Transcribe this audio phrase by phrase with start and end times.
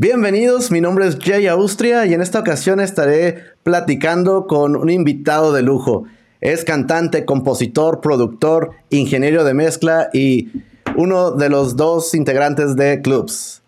[0.00, 5.52] Bienvenidos, mi nombre es Jay Austria y en esta ocasión estaré platicando con un invitado
[5.52, 6.04] de lujo.
[6.40, 10.52] Es cantante, compositor, productor, ingeniero de mezcla y
[10.96, 13.60] uno de los dos integrantes de Clubs.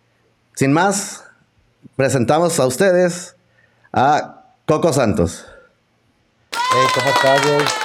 [0.54, 1.22] Sin más,
[1.96, 3.36] presentamos a ustedes
[3.92, 5.44] a Coco Santos.
[6.50, 7.81] Hey, ¿cómo estás,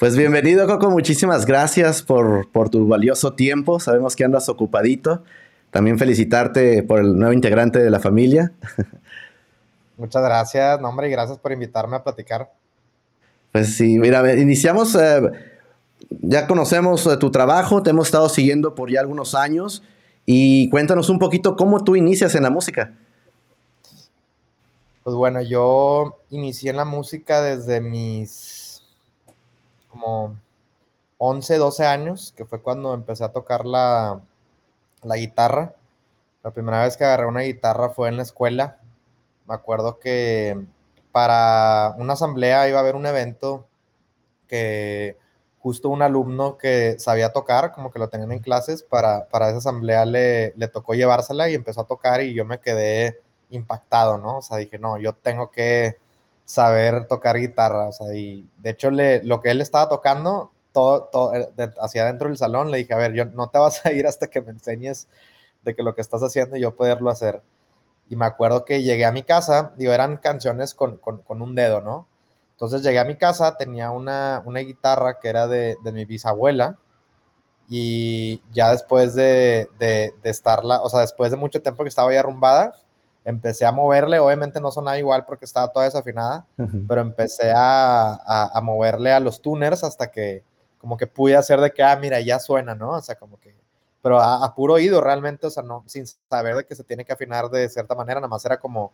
[0.00, 0.88] Pues bienvenido, Coco.
[0.88, 3.78] Muchísimas gracias por, por, tu valioso tiempo.
[3.80, 5.22] Sabemos que andas ocupadito.
[5.70, 8.50] También felicitarte por el nuevo integrante de la familia.
[9.98, 12.50] Muchas gracias, nombre, y gracias por invitarme a platicar.
[13.52, 15.20] Pues sí, mira, iniciamos, eh,
[16.22, 19.82] ya conocemos eh, tu trabajo, te hemos estado siguiendo por ya algunos años
[20.24, 22.94] y cuéntanos un poquito cómo tú inicias en la música.
[25.04, 28.59] Pues bueno, yo inicié en la música desde mis
[29.90, 30.36] como
[31.18, 34.20] 11, 12 años, que fue cuando empecé a tocar la,
[35.02, 35.74] la guitarra.
[36.42, 38.78] La primera vez que agarré una guitarra fue en la escuela.
[39.46, 40.58] Me acuerdo que
[41.12, 43.66] para una asamblea iba a haber un evento
[44.46, 45.18] que
[45.58, 49.58] justo un alumno que sabía tocar, como que lo tenían en clases, para, para esa
[49.58, 54.38] asamblea le, le, tocó llevársela y empezó a tocar y yo me quedé impactado, ¿no?
[54.38, 55.98] O sea, dije, no, yo tengo que
[56.50, 61.04] saber tocar guitarra, o sea, y de hecho le, lo que él estaba tocando, todo,
[61.04, 61.48] todo eh,
[61.80, 64.26] hacia adentro del salón, le dije, a ver, yo no te vas a ir hasta
[64.26, 65.06] que me enseñes
[65.62, 67.40] de que lo que estás haciendo yo poderlo hacer.
[68.08, 71.54] Y me acuerdo que llegué a mi casa, digo, eran canciones con, con, con un
[71.54, 72.08] dedo, ¿no?
[72.52, 76.78] Entonces llegué a mi casa, tenía una, una guitarra que era de, de, mi bisabuela
[77.68, 82.12] y ya después de, de, de estarla, o sea, después de mucho tiempo que estaba
[82.12, 82.74] ya arrumbada,
[83.24, 86.46] empecé a moverle, obviamente no sonaba igual porque estaba toda desafinada,
[86.88, 90.42] pero empecé a, a, moverle a los tuners hasta que
[90.78, 92.92] como que pude hacer de que, ah, mira, ya suena, ¿no?
[92.92, 93.54] O sea, como que,
[94.00, 97.12] pero a, puro oído realmente, o sea, no, sin saber de que se tiene que
[97.12, 98.92] afinar de cierta manera, nada más era como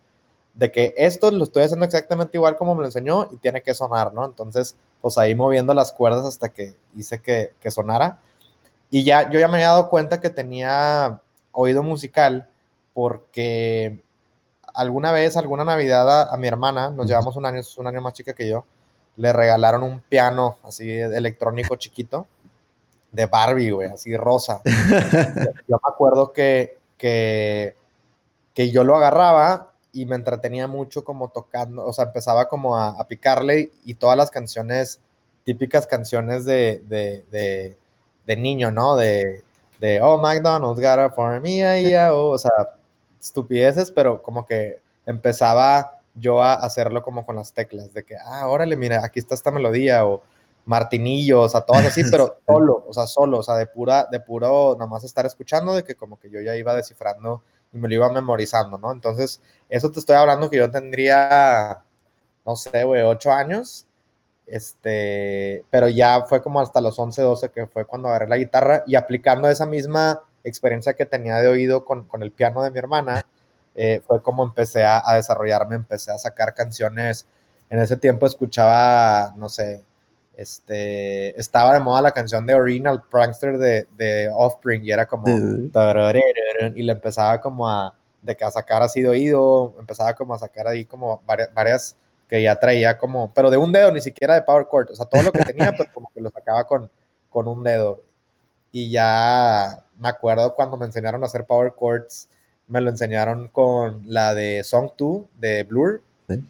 [0.55, 3.75] de que esto lo estoy haciendo exactamente igual como me lo enseñó y tiene que
[3.75, 4.25] sonar, ¿no?
[4.25, 8.19] Entonces, pues ahí moviendo las cuerdas hasta que hice que, que sonara.
[8.91, 11.21] Y ya, yo ya me había dado cuenta que tenía
[11.53, 12.49] oído musical
[12.95, 14.03] porque
[14.77, 18.13] alguna vez, alguna Navidad a, mi hermana, nos llevamos un año, es un año más
[18.13, 18.65] chica que yo,
[19.17, 22.27] le regalaron un piano así electrónico chiquito
[23.11, 24.61] de Barbie, güey, así rosa.
[25.67, 27.75] yo me acuerdo que, que,
[28.53, 33.03] que, yo lo agarraba y me entretenía mucho como tocando, o sea, empezaba como a,
[33.09, 35.01] picarle y todas las canciones,
[35.45, 37.79] típicas canciones de, de, de,
[38.27, 38.97] de niño, ¿no?
[38.97, 39.43] De,
[39.81, 41.65] de, oh, McDonald's got it for me,
[42.11, 42.51] oh, o sea,
[43.21, 48.49] estupideces, pero como que empezaba yo a hacerlo como con las teclas, de que, ah,
[48.49, 50.23] órale, mira, aquí está esta melodía, o
[50.67, 54.21] martinillos, o sea, todas así, pero solo, o sea, solo, o sea, de pura, de
[54.21, 57.89] puro, nada más estar escuchando, de que como que yo ya iba descifrando y me
[57.89, 58.93] lo iba memorizando, ¿no?
[58.93, 61.83] Entonces, eso te estoy hablando que yo tendría,
[62.45, 63.87] no sé, güey, ocho años,
[64.47, 68.85] este, pero ya fue como hasta los 11, 12, que fue cuando agarré la guitarra
[68.87, 72.79] y aplicando esa misma experiencia que tenía de oído con, con el piano de mi
[72.79, 73.27] hermana,
[73.75, 77.27] eh, fue como empecé a, a, desarrollarme, empecé a sacar canciones.
[77.69, 79.85] En ese tiempo escuchaba, no sé,
[80.37, 85.27] este, estaba de moda la canción de Original Prankster de, de Offspring y era como,
[85.29, 90.39] y le empezaba como a, de que a sacar así de oído, empezaba como a
[90.39, 91.97] sacar ahí como varias, varias
[92.29, 95.07] que ya traía como, pero de un dedo, ni siquiera de power chord, o sea,
[95.07, 96.91] todo lo que tenía, pero como que lo sacaba con,
[97.31, 98.03] con un dedo.
[98.77, 102.29] Y ya me acuerdo cuando me enseñaron a hacer power chords,
[102.67, 106.03] me lo enseñaron con la de Song 2 de Blur.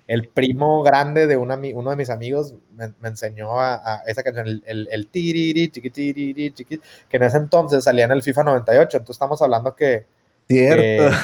[0.08, 4.24] El primo grande de una, uno de mis amigos me, me enseñó a, a, esa
[4.24, 8.24] canción, el, el, el tiriri, chiqui, tiriri, chiqui, que en ese entonces salía en el
[8.24, 8.96] FIFA 98.
[8.96, 10.04] Entonces estamos hablando que.
[10.48, 11.16] Cierto.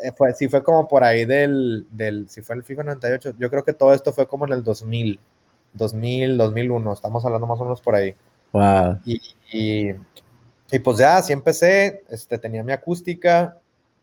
[0.00, 2.28] Que, fue, sí, fue como por ahí del, del.
[2.28, 3.34] Si fue el FIFA 98.
[3.36, 5.18] Yo creo que todo esto fue como en el 2000,
[5.72, 6.92] 2000, 2001.
[6.92, 8.14] Estamos hablando más o menos por ahí.
[8.54, 9.00] Wow.
[9.04, 9.20] Y,
[9.52, 9.94] y,
[10.70, 13.58] y pues ya, así empecé, este, tenía mi acústica,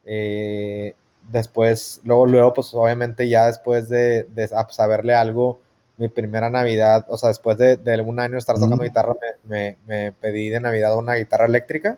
[0.05, 0.93] eh,
[1.31, 5.61] después, luego, luego, pues obviamente ya después de, de, saberle algo,
[5.95, 8.81] mi primera Navidad, o sea, después de, de un año estar tocando mm.
[8.81, 9.13] guitarra,
[9.47, 11.97] me, me, me, pedí de Navidad una guitarra eléctrica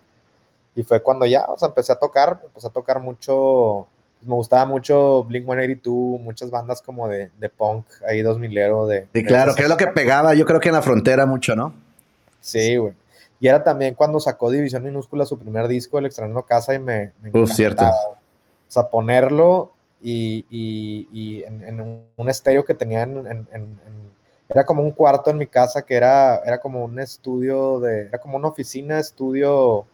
[0.76, 3.88] y fue cuando ya, o sea, empecé a tocar, empecé a tocar mucho,
[4.22, 9.08] me gustaba mucho Blink-182, muchas bandas como de, de punk, ahí 2000ero, de...
[9.12, 11.74] Sí, claro, que es lo que pegaba, yo creo que en la frontera mucho, ¿no?
[12.44, 12.94] Sí, güey.
[13.40, 17.14] Y era también cuando sacó División Minúscula su primer disco, El extraño casa, y me,
[17.22, 17.86] me cierto.
[17.86, 18.18] O
[18.68, 23.80] sea, ponerlo y, y, y en, en, un estéreo que tenía en, en,
[24.50, 28.08] Era como un cuarto en mi casa que era, era como un estudio de...
[28.08, 29.86] Era como una oficina, estudio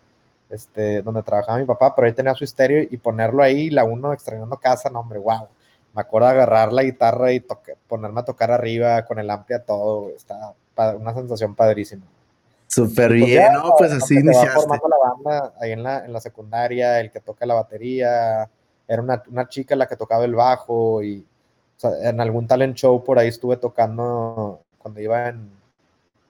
[0.49, 4.11] este, donde trabajaba mi papá, pero ahí tenía su estéreo y ponerlo ahí, la uno
[4.11, 5.47] extrañando casa, no, hombre, wow.
[5.93, 7.43] Me acuerdo de agarrar la guitarra y
[7.87, 10.53] ponerme a tocar arriba con el amplia todo, está
[10.95, 12.05] una sensación padrísima.
[12.69, 13.73] Súper pues bien, ¿no?
[13.75, 14.51] Pues así iniciaste.
[14.53, 18.47] formando la banda ahí en la, en la secundaria, el que toca la batería,
[18.87, 21.25] era una, una, chica la que tocaba el bajo y
[21.77, 25.49] o sea, en algún talent show por ahí estuve tocando cuando iba en,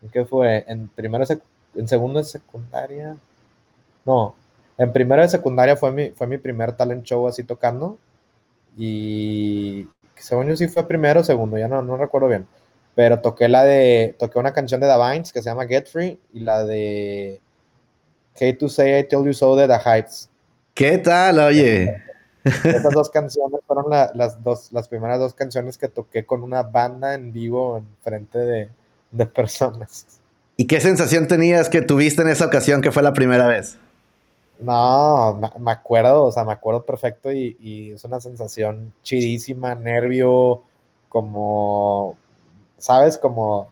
[0.01, 0.63] ¿en qué fue?
[0.65, 1.25] En primero,
[1.75, 3.17] en segundo de secundaria,
[4.05, 4.33] no,
[4.77, 7.97] en primero de secundaria fue mi, fue mi primer talent show así tocando
[8.77, 12.47] y según yo sí fue primero o segundo, ya no, no recuerdo bien
[12.99, 16.19] pero toqué la de, toqué una canción de The Vines que se llama Get Free
[16.33, 17.39] y la de
[18.35, 20.29] Hate to Say I Told You So de The Heights.
[20.73, 21.95] ¿Qué tal, oye?
[22.43, 27.13] Esas dos canciones fueron las, dos, las primeras dos canciones que toqué con una banda
[27.13, 28.69] en vivo en frente de,
[29.11, 30.19] de personas.
[30.57, 33.77] ¿Y qué sensación tenías que tuviste en esa ocasión que fue la primera vez?
[34.59, 40.63] No, me acuerdo, o sea, me acuerdo perfecto y, y es una sensación chidísima, nervio,
[41.07, 42.17] como
[42.79, 43.17] ¿sabes?
[43.17, 43.71] Como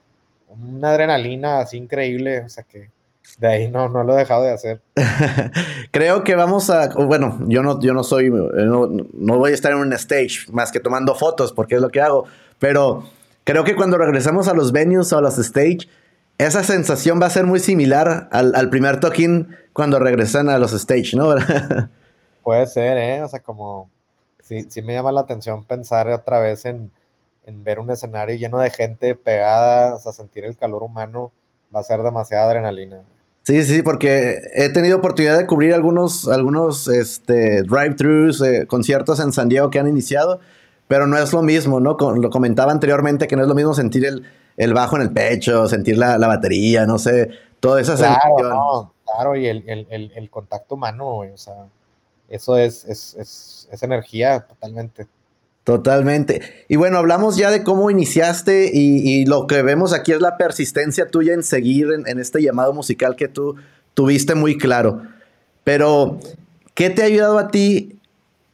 [0.50, 2.90] una adrenalina así increíble, o sea que
[3.38, 4.82] de ahí no, no lo he dejado de hacer.
[5.92, 9.72] Creo que vamos a, bueno, yo no, yo no soy, no, no, voy a estar
[9.72, 12.26] en un stage más que tomando fotos porque es lo que hago,
[12.60, 13.04] pero
[13.44, 15.88] creo que cuando regresamos a los venues o a los stage,
[16.38, 20.74] esa sensación va a ser muy similar al, al primer toquín cuando regresan a los
[20.74, 21.36] stage, ¿no?
[22.44, 23.24] Puede ser, ¿eh?
[23.24, 23.90] O sea, como,
[24.42, 26.92] sí, sí me llama la atención pensar otra vez en
[27.48, 31.32] en ver un escenario lleno de gente pegada, o sea, sentir el calor humano,
[31.74, 33.02] va a ser demasiada adrenalina.
[33.44, 39.32] Sí, sí, porque he tenido oportunidad de cubrir algunos, algunos este, drive-thrus, eh, conciertos en
[39.32, 40.42] San Diego que han iniciado,
[40.90, 41.96] pero no es lo mismo, ¿no?
[41.98, 44.06] lo comentaba anteriormente que no es lo mismo sentir
[44.58, 47.30] el, bajo en el pecho, sentir la, batería, no sé,
[47.62, 48.92] toda esa claro, sensación.
[49.06, 51.68] claro, y el, contacto humano, o sea,
[52.28, 55.08] eso es, es energía totalmente.
[55.68, 56.64] Totalmente.
[56.70, 61.10] Y bueno, hablamos ya de cómo iniciaste y, lo que vemos aquí es la persistencia
[61.10, 63.58] tuya en seguir en, este llamado musical que tú
[63.94, 65.02] tuviste muy claro.
[65.66, 66.20] Pero,
[66.74, 68.00] ¿qué te ha ayudado a ti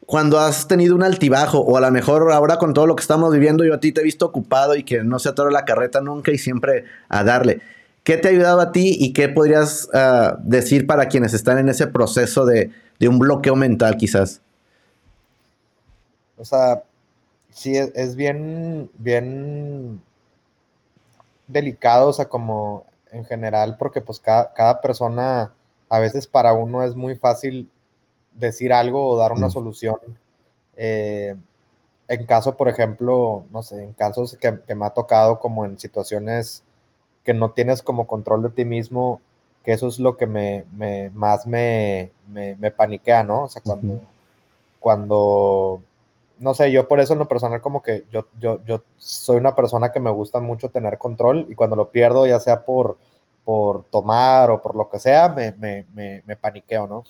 [0.07, 1.60] cuando has tenido un altibajo?
[1.60, 4.01] O a lo mejor ahora con todo lo que estamos viviendo, yo a ti te
[4.01, 7.62] he visto ocupado y que no se atora la carreta nunca y siempre a darle.
[8.04, 11.69] ¿Qué te ha ayudado a ti y qué podrías ah, decir para quienes están en
[11.69, 14.42] ese proceso de, de un bloqueo mental quizás?
[16.38, 16.81] O sea,
[17.53, 20.01] sí, es, bien, bien
[21.47, 25.53] delicado, o sea, como en general, porque pues cada, persona,
[25.89, 27.69] a veces para uno es muy fácil
[28.33, 29.97] decir algo o dar una solución.
[30.75, 31.35] Eh,
[32.07, 36.63] en caso, por ejemplo, no sé, en casos que, me ha tocado como en situaciones
[37.23, 39.21] que no tienes como control de ti mismo,
[39.63, 40.65] que eso es lo que me,
[41.13, 43.44] más me, me, paniquea, ¿no?
[43.44, 44.01] O sea, cuando,
[44.79, 45.81] cuando
[46.44, 49.56] no sé, yo por eso en lo personal como que yo, yo, yo soy una
[49.56, 52.98] persona que me gusta mucho tener control y cuando lo pierdo, ya sea por,
[53.45, 55.86] por tomar o por lo que sea, me, me,
[56.25, 57.06] me, paniqueo, ¿no?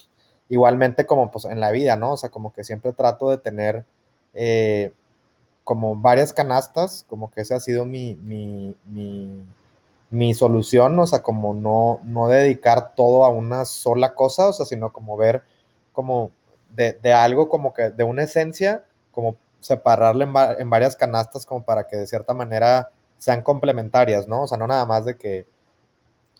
[0.49, 2.13] Igualmente como pues en la vida, ¿no?
[2.13, 3.85] O sea, como que siempre trato de tener
[4.35, 4.93] eh,
[5.63, 9.43] como varias canastas, como que esa ha sido mi, mi, mi,
[10.11, 14.67] mi solución, o sea, como no, no dedicar todo a una sola cosa, o sea,
[14.67, 15.41] sino como ver
[15.91, 16.29] como
[16.69, 20.25] de, de algo como que de una esencia como separarle
[20.59, 24.43] en, varias canastas como para que de cierta manera sean complementarias, ¿no?
[24.43, 25.45] O sea, no nada más de que,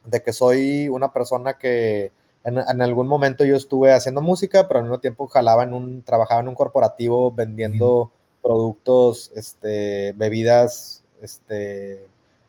[0.06, 2.12] de que soy una persona que
[2.44, 6.42] en, algún momento yo estuve haciendo música, pero al mismo tiempo jalaba en un, trabajaba
[6.42, 8.12] en un corporativo vendiendo
[8.42, 12.06] productos, este, bebidas, este,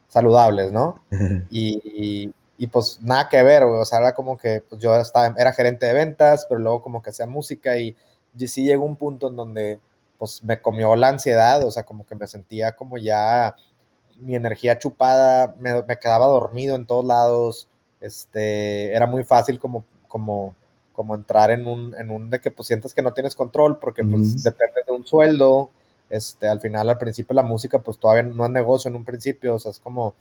[0.08, 1.00] saludables, ¿no?
[1.48, 5.52] Y, y, pues nada que ver, o sea, era como que pues, yo estaba, era
[5.52, 7.94] gerente de ventas, pero luego como que hacía música y,
[8.36, 9.80] y sí llegó un punto en donde
[10.18, 13.56] pues me comió la ansiedad, o sea, como que me sentía como ya
[14.18, 17.68] mi energía chupada, me, quedaba dormido en todos lados,
[18.00, 20.54] este, era muy fácil como, como,
[20.92, 24.04] como entrar en un, en un de que pues sientes que no tienes control porque
[24.04, 25.70] pues depende de un sueldo,
[26.10, 29.56] este, al final, al principio la música pues todavía no es negocio en un principio,
[29.56, 30.14] o sea, es como,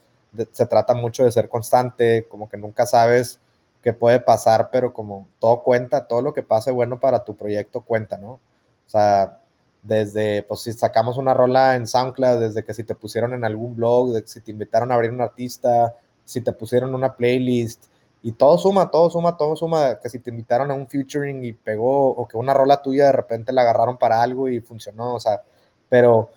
[0.50, 3.38] se trata mucho de ser constante, como que nunca sabes
[3.82, 7.82] qué puede pasar, pero como todo cuenta, todo lo que pase bueno para tu proyecto
[7.82, 8.30] cuenta, ¿no?
[8.32, 8.40] O
[8.88, 9.40] sea,
[9.84, 13.76] desde, pues si sacamos una rola en SoundCloud, desde que si te pusieron en algún
[13.76, 17.84] blog, de si te invitaron a abrir un artista, si te pusieron una playlist,
[18.22, 21.52] y todo suma, todo suma, todo suma, que si te invitaron a un featuring y
[21.52, 25.20] pegó, o que una rola tuya de repente la agarraron para algo y funcionó, o
[25.20, 25.42] sea,
[25.90, 26.30] pero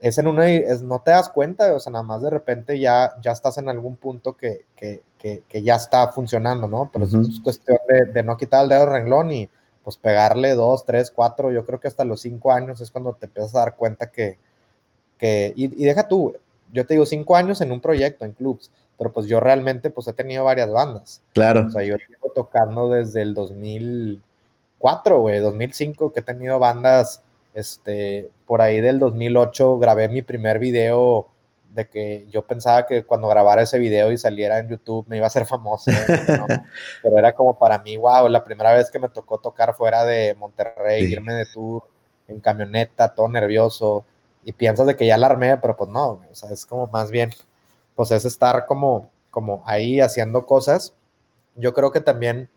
[0.00, 3.14] es en una, es, no te das cuenta, o sea, nada más de repente ya,
[3.22, 6.90] ya estás en algún punto que, que, que, ya está funcionando, ¿no?
[6.92, 9.48] Pero es cuestión de, de, no quitar el dedo del renglón y
[9.84, 13.26] pues pegarle dos, tres, cuatro, yo creo que hasta los cinco años es cuando te
[13.26, 14.38] empiezas a dar cuenta que,
[15.18, 16.34] que y, y deja tú,
[16.72, 20.08] yo te digo cinco años en un proyecto, en clubs, pero pues yo realmente pues
[20.08, 21.22] he tenido varias bandas.
[21.32, 21.66] Claro.
[21.66, 27.22] O sea, yo llevo tocando desde el 2004, güey, 2005, que he tenido bandas,
[27.54, 31.28] este, por ahí del 2008 grabé mi primer video
[31.74, 35.26] de que yo pensaba que cuando grabara ese video y saliera en YouTube me iba
[35.26, 35.90] a ser famoso,
[37.02, 40.34] pero era como para mí, wow, la primera vez que me tocó tocar fuera de
[40.38, 41.82] Monterrey, irme de tour
[42.28, 44.04] en camioneta, todo nervioso,
[44.44, 47.10] y piensas de que ya la armé, pero pues no, o sea, es como más
[47.10, 47.30] bien
[47.94, 50.94] pues es estar como, como ahí haciendo cosas.
[51.56, 52.48] Yo creo que también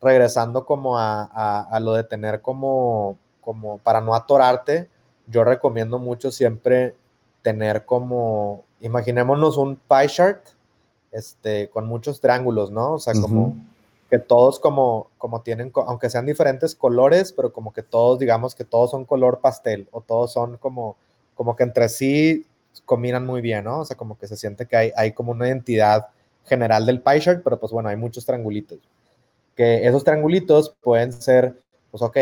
[0.00, 4.88] regresando como a, lo de tener como, como para no atorarte,
[5.26, 6.96] yo recomiendo mucho siempre
[7.42, 10.44] tener como, imaginémonos un pie chart,
[11.12, 12.94] este, con muchos triángulos, ¿no?
[12.94, 13.56] O sea, como
[14.08, 18.64] que todos como, como tienen, aunque sean diferentes colores, pero como que todos, digamos que
[18.64, 20.96] todos son color pastel o todos son como,
[21.34, 22.46] como que entre sí
[22.84, 23.80] combinan muy bien, ¿no?
[23.80, 26.08] O sea, como que se siente que hay, hay como una identidad
[26.44, 28.78] general del pie chart, pero pues bueno, hay muchos triangulitos.
[29.54, 32.16] Que esos triangulitos pueden ser, pues ok,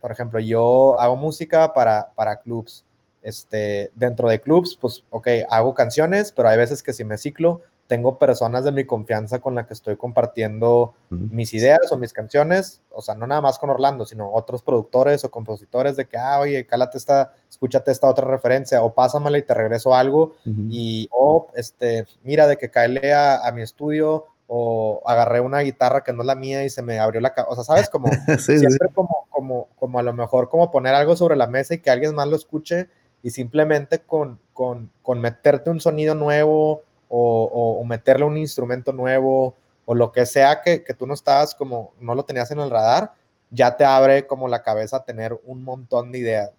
[0.00, 2.84] por ejemplo, yo hago música para, para clubs.
[3.24, 7.62] Este, dentro de clubs, pues ok, hago canciones, pero hay veces que si me ciclo,
[7.86, 12.80] tengo personas de mi confianza con la que estoy compartiendo mis ideas o mis canciones,
[12.90, 16.38] o sea, no nada más con Orlando, sino otros productores o compositores de que, ah,
[16.40, 21.48] oye, cálate esta, escúchate esta otra referencia, o pásamela y te regreso algo, y, o,
[21.54, 26.26] este, mira, de que caele a, mi estudio, o agarré una guitarra que no es
[26.26, 27.90] la mía y se me abrió la cabeza, o sea, ¿sabes?
[27.90, 31.78] Como, siempre Como, como, como a lo mejor, como poner algo sobre la mesa y
[31.78, 32.88] que alguien más lo escuche,
[33.24, 39.54] y simplemente con, con, con meterte un sonido nuevo, o, meterle un instrumento nuevo
[39.86, 43.12] o lo que sea que, tú no estabas como, no lo tenías en el radar,
[43.50, 46.50] ya te abre como la cabeza a tener un montón de ideas.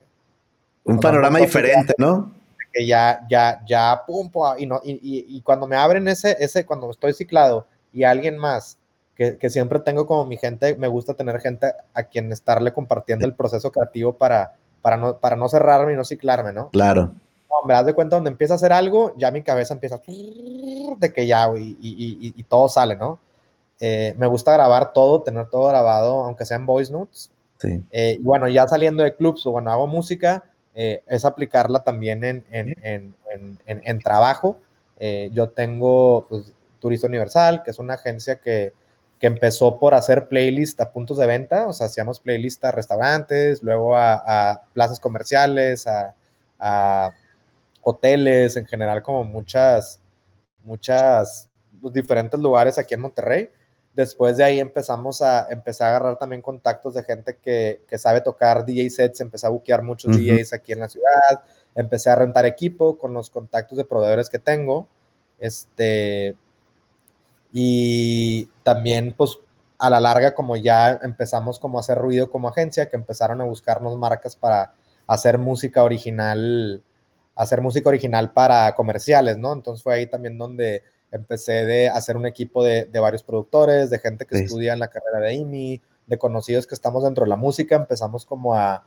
[0.84, 2.34] Un panorama diferente, ¿no?
[2.72, 6.90] Que ya, ya, ya, pum, pum y, no, y, cuando me abren ese, ese, cuando
[6.90, 8.78] estoy ciclado y alguien más,
[9.16, 13.26] que, que, siempre tengo como mi gente, me gusta tener gente a quien estarle compartiendo
[13.26, 14.56] el proceso creativo para,
[14.86, 16.70] para, no, para no cerrarme y no ciclarme, ¿no?
[16.70, 17.12] Claro
[17.66, 20.00] me das de cuenta donde empieza a hacer algo, ya mi cabeza empieza
[20.98, 23.20] de que ya, y, y, y, todo sale, ¿no?
[23.80, 27.32] Eh, me gusta grabar todo, tener todo grabado, aunque sea en voice notes.
[27.58, 27.84] Sí.
[27.92, 30.44] Eh, y bueno, ya saliendo de clubs o bueno, hago música,
[30.76, 34.60] eh, es aplicarla también en, en, en, en trabajo.
[35.32, 38.74] yo tengo pues, Turista Universal, que es una agencia que,
[39.20, 43.64] que empezó por hacer playlist a puntos de venta, o sea, hacíamos playlist a restaurantes,
[43.64, 46.16] luego a, a plazas comerciales, a,
[46.60, 47.12] a
[47.82, 50.00] hoteles, en general como muchas,
[50.64, 51.50] muchas
[51.82, 53.50] pues, diferentes lugares aquí en Monterrey.
[53.94, 58.20] Después de ahí empezamos a empezar a agarrar también contactos de gente que, que sabe
[58.20, 61.44] tocar DJ sets, empecé a buquear muchos DJs aquí en la ciudad,
[61.76, 64.90] empecé a rentar equipo con los contactos de proveedores que tengo.
[65.40, 66.36] Este,
[67.54, 69.38] y también, pues,
[69.78, 73.46] a la larga, como ya empezamos como a hacer ruido como agencia, que empezaron a
[73.46, 74.74] buscarnos marcas para
[75.08, 76.84] hacer música original
[77.36, 79.54] hacer música original para comerciales, ¿no?
[79.54, 84.26] Entonces fue ahí también donde empecé de hacer un equipo de, varios productores, de gente
[84.26, 87.76] que estudia en la carrera de IMI, de conocidos que estamos dentro de la música,
[87.76, 88.84] empezamos como a,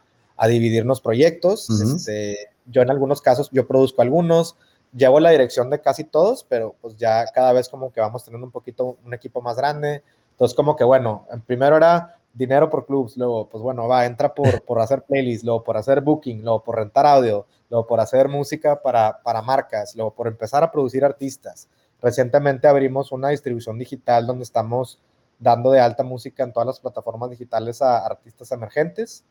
[0.49, 1.69] dividirnos proyectos.
[1.69, 4.57] Este, yo en algunos casos, yo produzco algunos,
[4.93, 8.47] llevo la dirección de casi todos, pero pues ya cada vez como que vamos teniendo
[8.47, 10.03] un poquito, un equipo más grande.
[10.33, 14.63] Entonces como que bueno, primero era dinero por clubs, luego pues bueno, va, entra por,
[14.65, 18.81] por hacer playlists, luego por hacer booking, luego por rentar audio, luego por hacer música
[18.81, 21.69] para, para marcas, luego por empezar a producir artistas.
[22.01, 25.01] Recientemente abrimos una distribución digital donde estamos
[25.39, 29.25] dando de alta música en todas las plataformas digitales a artistas emergentes.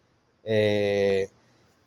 [0.43, 1.29] Eh,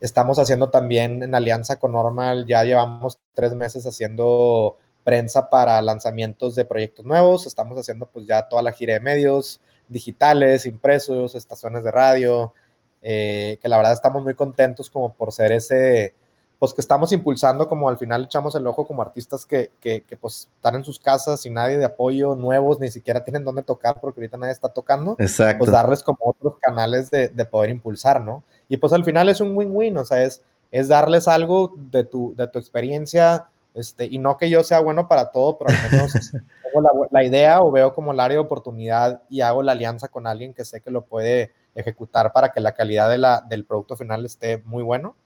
[0.01, 6.55] estamos haciendo también en alianza con Normal, ya llevamos tres meses haciendo prensa para lanzamientos
[6.55, 11.85] de proyectos nuevos, estamos haciendo pues ya toda la gira de medios digitales, impresos, estaciones
[11.85, 12.55] de radio,
[13.03, 16.15] eh, que la verdad estamos muy contentos como por ser ese,
[16.59, 20.49] pues que estamos impulsando, como al final echamos el ojo como artistas que, que, pues
[20.55, 24.21] están en sus casas sin nadie de apoyo, nuevos, ni siquiera tienen dónde tocar porque
[24.21, 25.17] ahorita nadie está tocando.
[25.19, 25.59] Exacto.
[25.59, 28.45] Pues darles como otros canales de, de poder impulsar, ¿no?
[28.71, 32.35] Y pues al final es un win-win, o sea, es, es darles algo de tu,
[32.37, 36.13] de tu experiencia, este, y no que yo sea bueno para todo, pero al menos
[36.63, 40.07] tengo la, la, idea o veo como el área de oportunidad y hago la alianza
[40.07, 43.65] con alguien que sé que lo puede ejecutar para que la calidad de la, del
[43.65, 45.17] producto final esté muy bueno.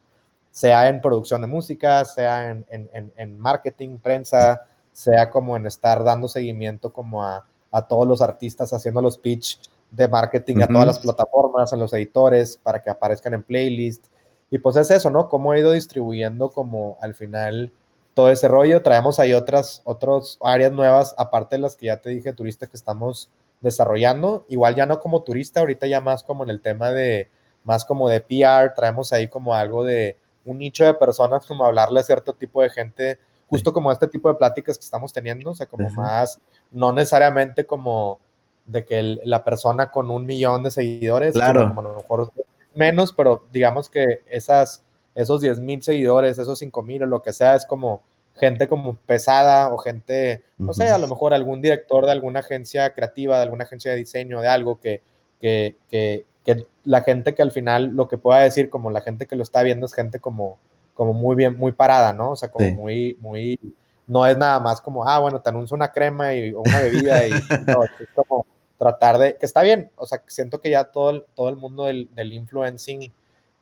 [0.51, 6.03] sea en producción de música, sea en, en, en marketing, prensa, sea como en estar
[6.03, 9.61] dando seguimiento como a, a todos los artistas haciendo los pitch
[9.95, 14.07] de marketing a todas las plataformas, a los editores, para que aparezcan en playlist.
[14.51, 15.29] Y pues es eso, ¿no?
[15.29, 17.73] Cómo he ido distribuyendo como al final
[18.15, 18.83] todo ese rollo.
[18.83, 22.77] Traemos ahí otras, otras áreas nuevas, aparte de las que ya te dije, turista, que
[22.77, 24.45] estamos desarrollando.
[24.49, 27.29] Igual ya no como turista, ahorita ya más como en el tema de,
[27.63, 32.01] más como de PR, traemos ahí como algo de un nicho de personas, como hablarle
[32.01, 35.55] a cierto tipo de gente, justo como este tipo de pláticas que estamos teniendo, o
[35.55, 36.39] sea, como más,
[36.71, 38.19] no necesariamente como
[38.67, 41.69] de que la persona con un millón de seguidores, claro.
[41.69, 42.33] como a lo mejor
[42.75, 44.83] menos, pero digamos que esas,
[45.15, 48.03] esos 10 mil seguidores, esos 5 mil o lo que sea, es como
[48.37, 52.93] gente como pesada o gente, no sé, a lo mejor algún director de alguna agencia
[52.93, 55.03] creativa, de alguna agencia de diseño, de algo que,
[55.41, 59.27] que, que, que la gente que al final lo que pueda decir, como la gente
[59.27, 60.59] que lo está viendo es gente como,
[60.95, 62.33] como muy bien, muy parada, ¿no?
[62.33, 63.59] O sea, como muy, muy,
[64.07, 67.31] no es nada más como, ah, bueno, te anuncio una crema y una bebida y
[67.67, 68.47] no, es como
[68.79, 71.85] tratar de, que está bien, o sea, siento que ya todo el, todo el mundo
[71.85, 73.13] del, del influencing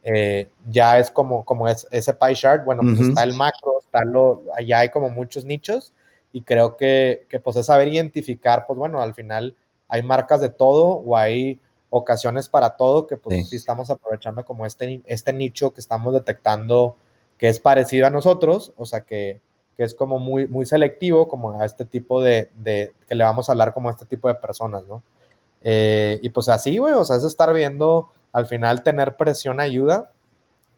[0.04, 4.04] eh, ya es como, como es, ese pie chart, bueno, pues está el macro, está
[4.04, 5.92] lo, allá hay como muchos nichos
[6.33, 9.54] y creo que, que pues es saber identificar, pues bueno, al final
[9.87, 14.66] hay marcas de todo o hay ocasiones para todo que pues sí, estamos aprovechando como
[14.66, 16.97] este, este nicho que estamos detectando
[17.37, 19.40] que es parecido a nosotros, o sea que,
[19.84, 22.50] es como muy, muy selectivo como a este tipo de,
[23.08, 25.02] que le vamos a hablar como este tipo de personas, ¿no?
[25.62, 30.10] Eh, y pues así, güey, o sea, es estar viendo al final tener presión ayuda.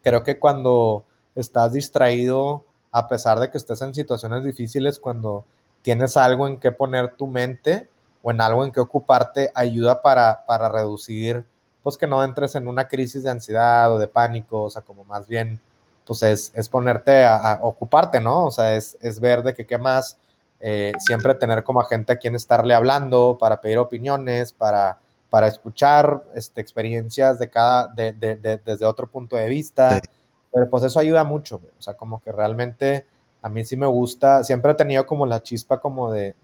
[0.03, 5.45] Creo que cuando estás distraído, a pesar de que estés en situaciones difíciles, cuando
[5.81, 7.89] tienes algo en que poner tu mente
[8.21, 11.45] o en algo en que ocuparte, ayuda para, para reducir,
[11.83, 15.03] pues que no entres en una crisis de ansiedad o de pánico, o sea, como
[15.03, 15.61] más bien,
[16.05, 18.45] pues es, es ponerte a, ocuparte, ¿no?
[18.45, 20.17] O sea, es, es ver de que qué más,
[20.59, 24.99] eh, siempre tener como a gente a quien estarle hablando, para pedir opiniones, para
[25.35, 30.01] para escuchar este, experiencias de cada, de, de, desde otro punto de vista.
[30.49, 33.05] Pero pues eso ayuda mucho, o sea, como que realmente
[33.41, 36.35] a mí sí me gusta, siempre he tenido como la chispa como de,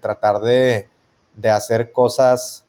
[0.00, 0.88] tratar de,
[1.50, 2.64] hacer cosas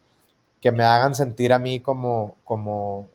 [0.60, 3.08] que me hagan sentir a mí como, como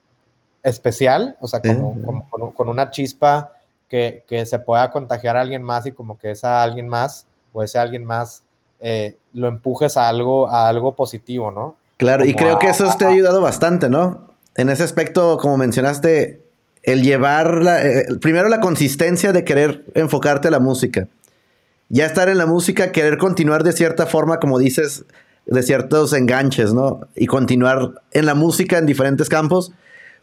[0.66, 3.52] especial, o sea, como, con, una chispa
[3.88, 7.62] que, que, se pueda contagiar a alguien más y como que esa alguien más o
[7.62, 8.42] ese alguien más
[8.80, 11.76] eh, lo empujes a algo, a algo positivo, ¿no?
[11.98, 14.28] Claro, y creo que eso te ha ayudado bastante, ¿no?
[14.56, 16.42] En ese aspecto, como mencionaste,
[16.82, 21.06] el llevar, la, eh, primero la consistencia de querer enfocarte a la música.
[21.88, 25.04] Ya estar en la música, querer continuar de cierta forma, como dices,
[25.46, 27.06] de ciertos enganches, ¿no?
[27.14, 29.72] Y continuar en la música en diferentes campos.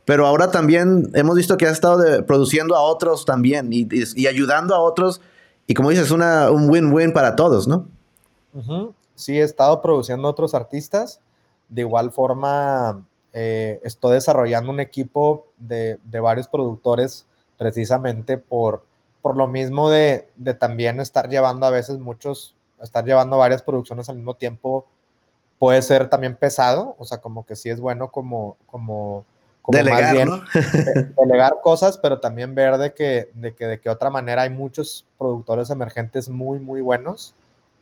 [0.05, 4.79] Pero ahora también hemos visto que has estado produciendo a otros también y, ayudando a
[4.79, 5.21] otros.
[5.67, 7.87] Y como dices, una, un win-win para todos, ¿no?
[9.15, 11.21] Sí, he estado produciendo a otros artistas
[11.73, 17.25] de igual forma, eh, estoy desarrollando un equipo de, varios productores
[17.57, 18.83] precisamente por,
[19.21, 20.27] por lo mismo de,
[20.59, 24.85] también estar llevando a veces muchos, estar llevando varias producciones al mismo tiempo
[25.57, 29.25] puede ser también pesado, o sea, como que sí es bueno como, como,
[29.67, 30.41] delegar,
[31.17, 35.05] delegar cosas, pero también ver de que, de que de qué otra manera hay muchos
[35.17, 37.33] productores emergentes muy, muy buenos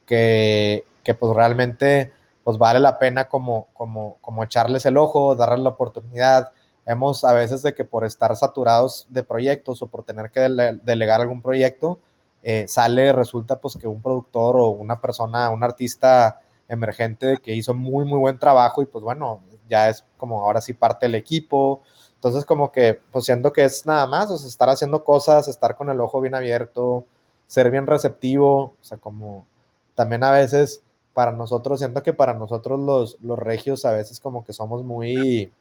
[0.06, 2.12] que, que pues realmente
[2.44, 6.52] pues vale la pena como, como, como echarles el ojo, darles la oportunidad.
[6.86, 10.42] Hemos a veces de que por estar saturados de proyectos o por tener que
[10.84, 12.00] delegar algún proyecto,
[12.44, 17.74] eh, sale, resulta pues que un productor o una persona, un artista emergente que hizo
[17.74, 19.42] muy, muy buen trabajo y pues bueno,
[19.72, 21.82] ya es como ahora sí parte del equipo.
[22.16, 25.76] Entonces como que pues siento que es nada más, o sea, estar haciendo cosas, estar
[25.76, 27.06] con el ojo bien abierto,
[27.48, 29.48] ser bien receptivo, o sea, como
[29.96, 34.46] también a veces para nosotros, siento que para nosotros los, los regios a veces como
[34.46, 35.52] que somos muy,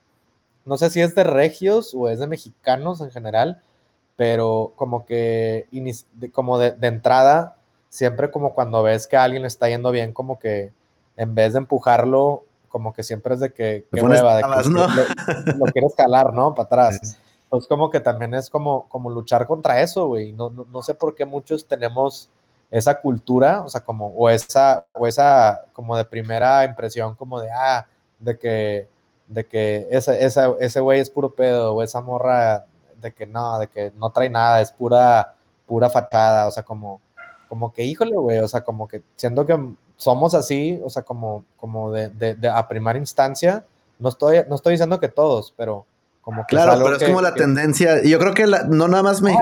[0.64, 3.62] no sé si es de regios o es de mexicanos en general,
[4.20, 5.66] pero como que
[6.32, 7.56] como de, entrada,
[7.88, 10.72] siempre como cuando ves que alguien está yendo bien, como que
[11.16, 14.86] en vez de empujarlo, como que siempre es de que, que nueva, de que ¿no?
[15.58, 16.54] lo, quieres calar, ¿no?
[16.54, 17.18] Para atrás.
[17.44, 20.32] Entonces como que también es como, como luchar contra eso, güey.
[20.32, 22.30] No, no, no sé por qué muchos tenemos
[22.70, 27.50] esa cultura, o sea, como, o esa, o esa, como de primera impresión, como de,
[27.50, 27.86] ah,
[28.20, 28.88] de que,
[29.26, 32.66] de que ese, esa, ese güey es puro pedo, o esa morra,
[33.00, 35.34] de que no, de que no trae nada, es pura,
[35.66, 37.00] pura fachada, o sea, como,
[37.48, 39.58] como que, híjole, güey, o sea, como que siento que
[40.00, 43.64] somos así, o sea, como, como de, de, a primera instancia,
[43.98, 45.84] no estoy, no estoy diciendo que todos, pero
[46.22, 49.36] Como que claro, pero es como la tendencia, yo creo que no nada más me,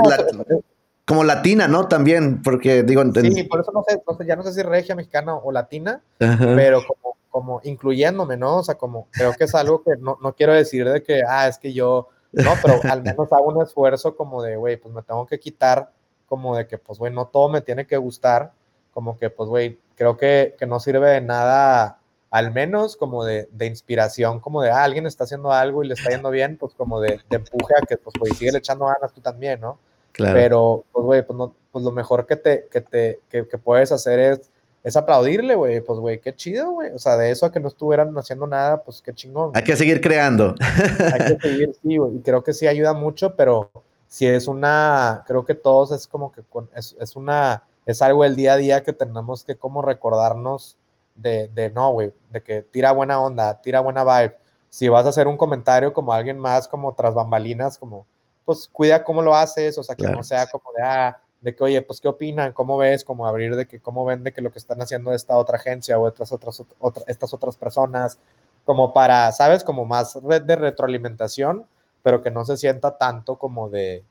[1.07, 1.87] como latina, ¿no?
[1.87, 3.03] También, porque digo...
[3.15, 7.17] Sí, por eso no sé, ya no sé si regia, mexicana o latina, pero como,
[7.31, 8.57] como incluyéndome, ¿no?
[8.57, 11.47] O sea, como creo que es algo que no, no quiero decir de que, ah,
[11.47, 15.03] es que yo, no, pero al menos hago un esfuerzo como de, güey, pues me
[15.03, 15.93] tengo que quitar,
[16.27, 18.53] como de que, pues, güey, no todo me tiene que gustar,
[18.93, 21.99] como que, pues, güey, creo que, que no sirve de nada
[22.31, 25.95] al menos como de, de, inspiración, como de, ah, alguien está haciendo algo y le
[25.95, 29.13] está yendo bien, pues como de, de empuje a que, pues, güey, sigue echando ganas
[29.13, 29.79] tú también, ¿no?
[30.13, 33.93] Pero, pues, güey, pues, no, pues lo mejor que te, que te, que, que puedes
[33.93, 34.51] hacer es,
[34.83, 35.81] es aplaudirle, güey.
[35.81, 36.91] Pues, güey, qué chido, güey.
[36.91, 39.53] O sea, de eso a que no estuvieran haciendo nada, pues qué chingón.
[39.55, 40.55] Hay que seguir creando.
[40.61, 42.17] Hay que seguir, sí, güey.
[42.17, 43.71] Y creo que sí ayuda mucho, pero
[44.07, 46.43] si es una, creo que todos es como que
[46.75, 50.77] es, es una, es algo del día a día que tenemos que como recordarnos
[51.15, 54.37] de, de no, güey, de que tira buena onda, tira buena vibe.
[54.69, 58.07] Si vas a hacer un comentario como alguien más, como tras bambalinas, como
[58.45, 61.65] pues cuida cómo lo haces, o sea, que no sea como de, ah, de que,
[61.65, 62.53] oye, pues, ¿qué opinan?
[62.53, 63.05] ¿Cómo ves?
[63.05, 65.99] Como abrir de que, ¿cómo ven de que lo que están haciendo esta otra agencia
[65.99, 66.63] o estas otras,
[67.07, 68.19] estas otras personas?
[68.67, 69.65] Como para, ¿sabes?
[69.65, 71.67] Como más red de retroalimentación,
[72.03, 74.05] pero que no se sienta tanto como de,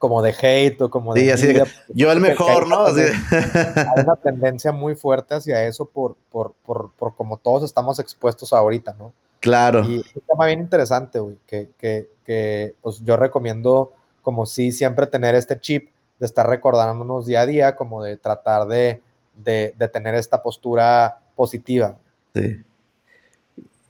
[0.00, 1.20] como de hate o como de...
[1.20, 2.86] Sí, así yo el mejor, ¿no?
[2.86, 8.54] Hay una tendencia muy fuerte hacia eso por, por, por, por como todos estamos expuestos
[8.54, 9.12] ahorita, ¿no?
[9.40, 9.84] Claro.
[9.84, 14.72] Y es un tema bien interesante, güey, que, que, que pues yo recomiendo como sí
[14.72, 19.02] siempre tener este chip de estar recordándonos día a día, como de tratar de,
[19.34, 21.98] de, de tener esta postura positiva.
[22.34, 22.62] Sí.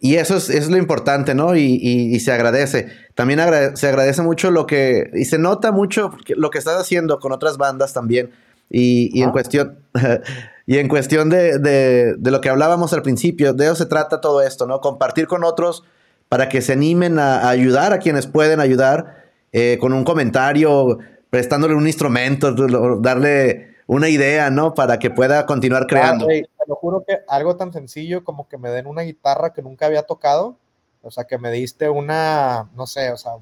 [0.00, 1.54] Y eso es, es, lo importante, ¿no?
[1.54, 2.88] Y, y, y se agradece.
[3.14, 3.38] También
[3.74, 7.58] se agradece mucho lo que, y se nota mucho lo que estás haciendo con otras
[7.58, 8.30] bandas también.
[8.70, 9.78] Y, y en cuestión,
[10.66, 14.22] y en cuestión de, de, de, lo que hablábamos al principio, de eso se trata
[14.22, 14.80] todo esto, ¿no?
[14.80, 15.84] Compartir con otros
[16.30, 21.74] para que se animen a, ayudar a quienes pueden ayudar eh, con un comentario, prestándole
[21.74, 22.54] un instrumento,
[23.00, 24.74] darle una idea, ¿no?
[24.74, 26.26] Para que pueda continuar creando.
[26.26, 29.86] te lo juro que algo tan sencillo como que me den una guitarra que nunca
[29.86, 30.56] había tocado,
[31.02, 33.32] o sea, que me diste una, no sé, o sea,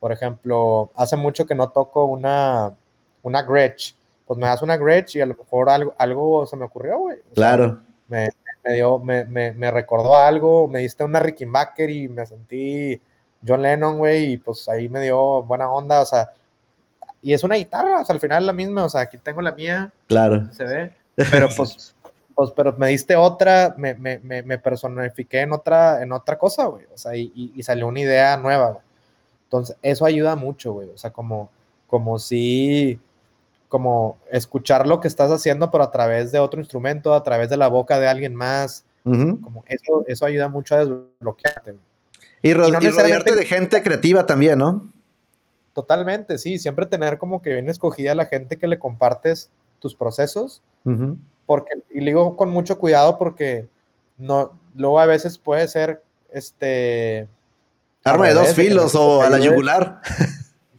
[0.00, 2.74] por ejemplo, hace mucho que no toco una,
[3.22, 3.94] una Gretsch
[4.28, 7.16] pues me das una Gretsch y a lo mejor algo, algo se me ocurrió, güey.
[7.34, 7.80] Claro.
[8.08, 8.28] me,
[8.62, 13.00] me, dio, me, me, me, recordó algo, me diste una Rickenbacker y me sentí
[13.46, 16.30] John Lennon, güey, y pues ahí me dio buena onda, o sea,
[17.22, 19.42] y es una guitarra, o sea, al final es la misma, o sea, aquí tengo
[19.42, 19.92] la mía.
[20.06, 20.48] Claro.
[20.52, 20.92] Se ve,
[21.30, 21.94] pero pues,
[22.34, 26.86] pues pero me diste otra, me, me, me, personifiqué en otra, en otra cosa, güey,
[26.92, 28.82] o sea, y, y, salió una idea nueva, güey.
[29.44, 31.50] Entonces, eso ayuda mucho, güey, o sea, como,
[31.86, 33.00] como si
[33.68, 37.56] como escuchar lo que estás haciendo, pero a través de otro instrumento, a través de
[37.56, 38.84] la boca de alguien más.
[39.04, 41.76] como eso, eso ayuda mucho a desbloquearte.
[42.42, 44.90] Y, rodearte de gente creativa también, ¿no?
[45.78, 46.58] Totalmente, sí.
[46.58, 50.60] Siempre tener como que bien escogida la gente que le compartes tus procesos.
[51.46, 53.68] Porque, y digo con mucho cuidado porque
[54.16, 57.28] no, luego a veces puede ser este.
[58.02, 60.00] Arma de dos filos o a la yugular.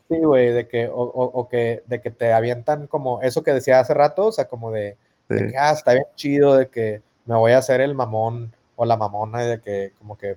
[0.09, 3.79] Sí, güey, de que, o, o, que, de que te avientan como eso que decía
[3.79, 4.97] hace rato, o sea, como de,
[5.29, 8.97] que, ah, está bien chido, de que me voy a hacer el mamón o la
[8.97, 10.35] mamona, de que, como que,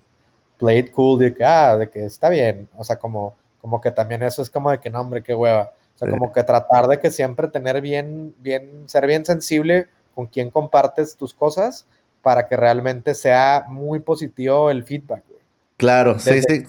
[0.56, 3.90] play it cool, de que, ah, de que está bien, o sea, como, como que
[3.90, 6.86] también eso es como de que, no, hombre, qué hueva, o sea, como que tratar
[6.88, 11.86] de que siempre tener bien, bien, ser bien sensible con quien compartes tus cosas
[12.20, 15.40] para que realmente sea muy positivo el feedback, güey.
[15.78, 16.64] Claro, sí, sí.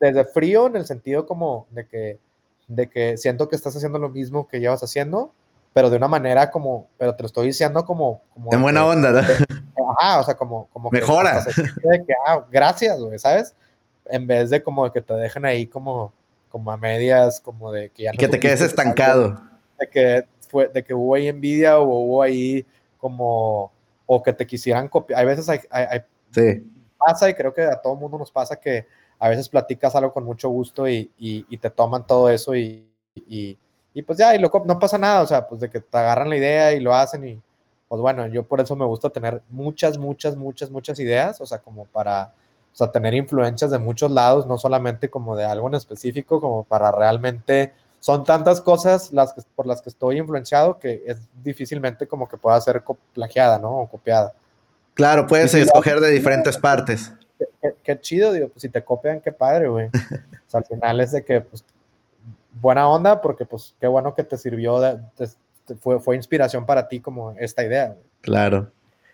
[0.00, 2.18] desde frío en el sentido como de que
[2.68, 5.32] de que siento que estás haciendo lo mismo que llevas haciendo,
[5.72, 8.22] pero de una manera como, pero te lo estoy diciendo como...
[8.34, 9.20] como en buena onda, ¿no?
[9.98, 10.66] Ajá, o sea, como...
[10.66, 11.44] como Mejora.
[11.44, 13.54] de que, ah, gracias, güey, ¿sabes?
[14.04, 16.12] En vez de como de que te dejen ahí como,
[16.48, 18.18] como a medias, como de que ya no...
[18.18, 19.40] que te quedes estancado.
[19.78, 22.66] de que, fue, de que hubo ahí envidia o hubo ahí
[22.98, 23.72] como...
[24.06, 25.20] O que te quisieran copiar.
[25.20, 26.66] Hay veces hay, hay, sí.
[26.96, 28.86] pasa y creo que a todo mundo nos pasa que
[29.18, 33.58] a veces platicas algo con mucho gusto y, y, te toman todo eso y, y,
[34.06, 36.36] pues ya, y lo, no pasa nada, o sea, pues de que te agarran la
[36.36, 37.42] idea y lo hacen y
[37.88, 41.58] pues bueno, yo por eso me gusta tener muchas, muchas, muchas, muchas ideas, o sea,
[41.58, 42.32] como para,
[42.78, 46.90] sea, tener influencias de muchos lados, no solamente como de algo en específico, como para
[46.92, 52.28] realmente, son tantas cosas las que, por las que estoy influenciado que es difícilmente como
[52.28, 53.80] que pueda ser plagiada, ¿no?
[53.80, 54.32] O copiada.
[54.94, 57.12] Claro, puedes escoger de diferentes partes
[57.82, 59.88] qué, chido, digo, pues si te copian, qué padre, güey.
[60.48, 61.62] O sea, al final es de que, pues,
[62.58, 64.98] buena onda, porque, pues, qué bueno que te sirvió, de,
[65.78, 67.94] fue, fue inspiración para ti como esta idea.
[68.22, 68.70] Claro.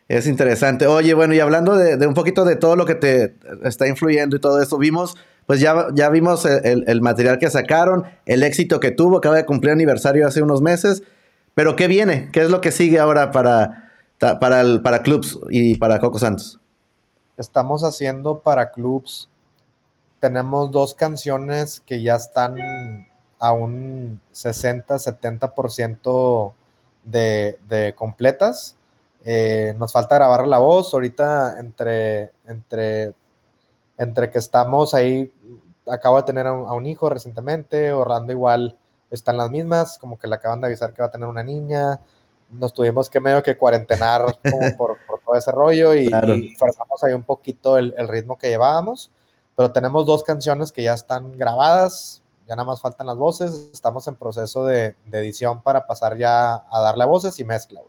[0.09, 0.87] Es interesante.
[0.87, 4.41] Oye, bueno, y hablando de, un poquito de todo lo que te está influyendo y
[4.41, 9.19] todo eso, vimos pues ya, ya vimos el, material que sacaron, el éxito que tuvo,
[9.19, 11.03] acaba de cumplir aniversario hace unos meses.
[11.55, 12.31] Pero ¿qué viene?
[12.33, 16.59] ¿Qué es lo que sigue ahora para, para, el, para clubs y para Coco Santos?
[17.37, 19.29] Estamos haciendo para clubs.
[20.19, 22.57] Tenemos dos canciones que ya están
[23.39, 26.55] a un 60-70%
[27.05, 28.77] de, de completas.
[29.25, 30.93] Eh, nos falta grabar la voz.
[30.93, 33.15] Ahorita entre, entre,
[33.97, 35.33] entre que estamos ahí,
[35.87, 38.77] acabo de tener a un, hijo recientemente, Orlando igual
[39.11, 42.01] están las mismas, como que le acaban de avisar que va a tener una niña.
[42.51, 44.27] Nos tuvimos que medio que cuarentenar
[44.77, 46.11] por, todo ese rollo y,
[46.59, 49.11] forzamos ahí un poquito el, ritmo que llevábamos.
[49.57, 53.71] Pero tenemos dos canciones que ya están grabadas, ya nada más faltan las voces.
[53.73, 57.81] Estamos en proceso de, edición para pasar ya a darle voces y mezcla.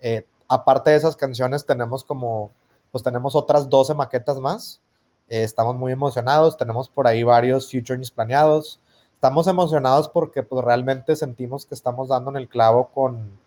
[0.00, 2.50] Eh, aparte de esas canciones, tenemos como,
[2.90, 4.80] pues tenemos otras 12 maquetas más.
[5.28, 8.80] Eh, estamos muy emocionados, tenemos por ahí varios featurings planeados.
[9.14, 13.38] Estamos emocionados porque pues realmente sentimos que estamos dando en el clavo con,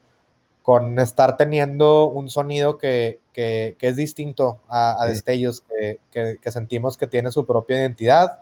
[0.63, 7.07] con estar teniendo un sonido que, que, es distinto a, destellos, que, que, sentimos que
[7.07, 8.39] tiene su propia identidad,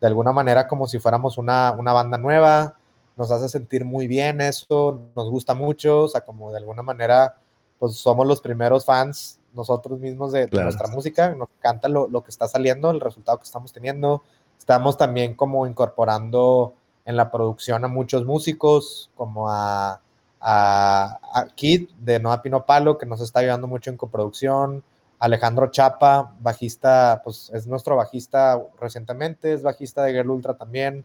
[0.00, 2.76] de alguna manera como si fuéramos una, una banda nueva,
[3.16, 7.36] nos hace sentir muy bien eso, nos gusta mucho, o sea, como de alguna manera
[7.78, 12.30] pues somos los primeros fans nosotros mismos de, nuestra música, nos encanta lo, lo, que
[12.30, 14.22] está saliendo, el resultado que estamos teniendo.
[14.58, 20.00] Estamos también como incorporando en la producción a muchos músicos, como a,
[20.40, 24.82] a, a Kid de Noa Pino Palo, que nos está ayudando mucho en coproducción.
[25.18, 31.04] Alejandro Chapa, bajista, pues es nuestro bajista recientemente, es bajista de Girl Ultra también.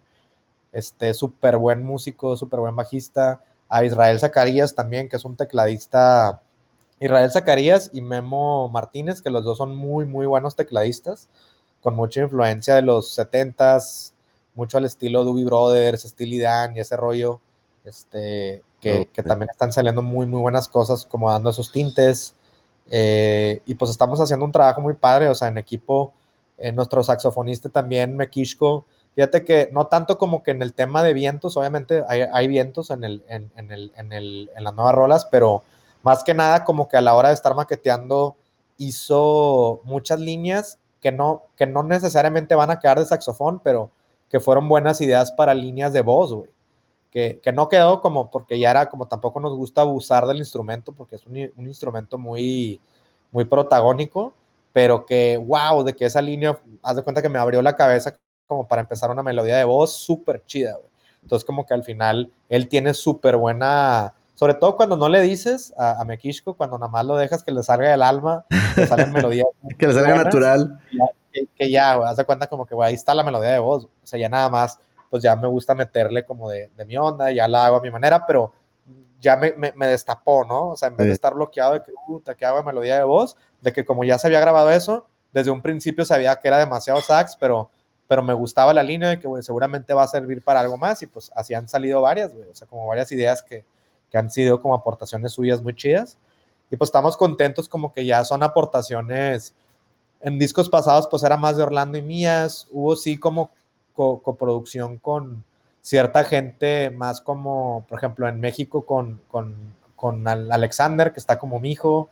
[0.72, 3.42] Este, súper buen músico, súper buen bajista.
[3.70, 6.42] A Israel Zacarías también, que es un tecladista
[7.00, 11.30] Israel Zacarías y Memo Martínez, que los dos son muy, muy buenos tecladistas,
[11.82, 14.12] con mucha influencia de los 70s,
[14.56, 17.40] mucho al estilo Doobie Brothers, Steely Dan y ese rollo,
[17.86, 22.36] este, que, también están saliendo muy, muy buenas cosas, como dando esos tintes.
[22.92, 26.14] Eh, y pues estamos haciendo un trabajo muy padre, o sea, en equipo,
[26.58, 28.86] eh, nuestro saxofonista también, Mekishko,
[29.16, 33.04] fíjate que no tanto como que en el tema de vientos, obviamente hay, vientos en,
[33.04, 35.64] el, en, el, en, el, en las nuevas rolas, pero
[36.04, 38.36] más que nada como que a la hora de estar maqueteando
[38.78, 43.92] hizo muchas líneas que no, que no necesariamente van a quedar de saxofón, pero
[44.30, 46.50] que fueron buenas ideas para líneas de voz, güey.
[47.12, 50.92] Que, que, no quedó como porque ya era como tampoco nos gusta abusar del instrumento
[50.92, 52.80] porque es un, instrumento muy,
[53.32, 54.34] muy protagónico,
[54.74, 58.16] pero que, wow, de que esa línea, haz de cuenta que me abrió la cabeza
[58.46, 60.90] como para empezar una melodía de voz súper chida, güey.
[61.24, 65.74] Entonces como que al final él tiene súper buena sobre todo cuando no le dices
[65.78, 68.88] a, a Mekishko, cuando nada más lo dejas que le salga del alma, que
[69.78, 70.80] que le salga natural.
[71.58, 73.84] Que, ya, haz de cuenta como que, ahí está la melodía de voz.
[73.84, 77.34] O sea, ya nada más, pues ya me gusta meterle como de, de mi onda,
[77.34, 78.54] ya la hago a mi manera, pero
[79.20, 80.70] ya me, me, destapó, ¿no?
[80.70, 83.36] O sea, en vez de estar bloqueado de que, puta, que hago melodía de voz,
[83.60, 87.02] de que como ya se había grabado eso, desde un principio sabía que era demasiado
[87.02, 87.72] sax, pero,
[88.08, 91.08] pero me gustaba la línea de que, seguramente va a servir para algo más, y
[91.08, 93.66] pues así han salido varias, güey, o sea, como varias ideas que,
[94.12, 96.18] que han sido como aportaciones suyas muy chidas.
[96.72, 99.54] Y pues estamos contentos como que ya son aportaciones.
[100.22, 102.68] En discos pasados pues era más de Orlando y mías.
[102.72, 103.52] Hubo sí como
[103.94, 105.44] coproducción con
[105.82, 109.56] cierta gente, más como, por ejemplo, en México con, con,
[109.96, 112.10] con Alexander, que está como mi hijo.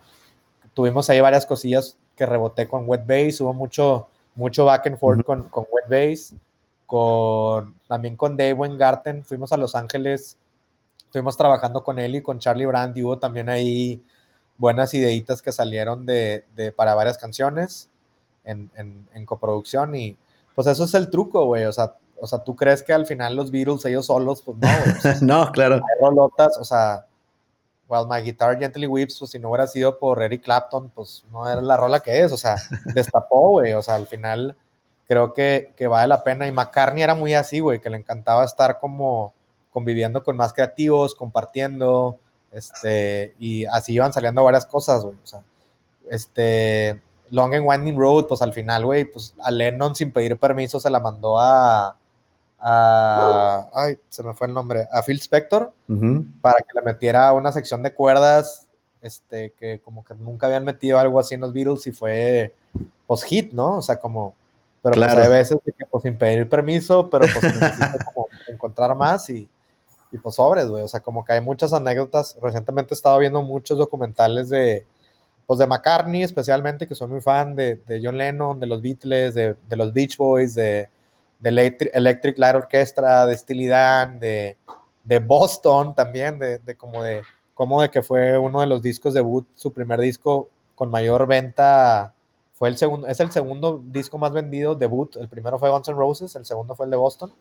[0.73, 3.41] Tuvimos ahí varias cosillas que reboté con Wet Bass.
[3.41, 6.33] Hubo mucho, mucho back and forth con, con Wet Bass.
[6.85, 9.23] Con, también con Dave Wengarten.
[9.23, 10.37] Fuimos a Los Ángeles
[11.07, 14.03] estuvimos trabajando con él y con Charlie Brand y hubo también ahí
[14.57, 17.89] buenas ideitas que salieron de, de para varias canciones
[18.43, 20.17] en, en, en, coproducción y
[20.53, 23.35] pues eso es el truco, güey, o sea, o sea, tú crees que al final
[23.35, 24.65] los Beatles ellos solos, pues no,
[25.45, 25.75] no, claro.
[25.75, 27.05] Hay rolotas, o sea,
[27.87, 31.49] Well, My Guitar Gently Weeps, pues si no hubiera sido por Eric Clapton, pues no
[31.49, 32.55] era la rola que es, o sea,
[32.93, 34.57] destapó, güey, o sea, al final
[35.07, 38.43] creo que, que vale la pena y McCartney era muy así, güey, que le encantaba
[38.43, 39.33] estar como
[39.77, 42.17] conviviendo con más creativos, compartiendo,
[42.51, 45.43] este, y así iban saliendo varias cosas, güey, o sea,
[46.09, 50.79] este, Long and Winding Road, pues al final, güey, pues a Lennon sin pedir permiso
[50.79, 51.95] se la mandó a,
[52.59, 55.71] a ay, se me fue el nombre, a Phil Spector,
[56.41, 58.65] para que le metiera una sección de cuerdas,
[59.03, 62.55] este, que como que nunca habían metido algo así en los Beatles y fue,
[63.05, 63.77] pues, hit, ¿no?
[63.77, 64.33] O sea, como,
[64.81, 67.53] pero pues hay veces que, pues, sin pedir permiso, pero pues
[68.05, 69.47] como encontrar más y,
[70.11, 70.83] y pues sobres, güey.
[70.83, 72.37] O sea, como que hay muchas anécdotas.
[72.41, 74.85] Recientemente he estado viendo muchos documentales de,
[75.45, 79.33] pues de McCartney especialmente, que soy muy fan de, de John Lennon, de los Beatles,
[79.33, 80.89] de, de, los Beach Boys, de,
[81.43, 84.57] Electric, Light Orchestra, de Steely Dan, de,
[85.03, 87.21] de Boston también, de, de, como de
[87.57, 92.13] como de que fue uno de los discos debut, su primer disco con mayor venta,
[92.53, 95.97] fue el segundo, es el segundo disco más vendido debut, el primero fue Guns N'
[95.97, 97.33] Roses, el segundo fue el de Boston,